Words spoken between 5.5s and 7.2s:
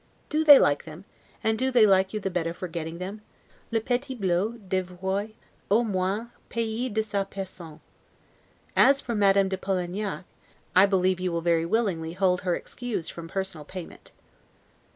au moins payer de